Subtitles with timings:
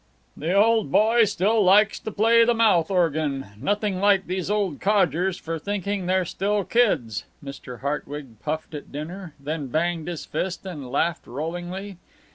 [0.35, 5.37] "The old boy still likes to play the mouth organ nothing like these old codgers
[5.37, 7.81] for thinking they're still kids," Mr.
[7.81, 11.97] Hartwig puffed at dinner, then banged his fist and laughed rollingly.